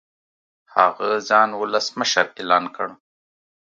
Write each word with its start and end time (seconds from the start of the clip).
هغه 0.75 1.09
ځان 1.29 1.49
ولسمشر 1.61 2.25
اعلان 2.39 2.65
کړ. 2.75 2.87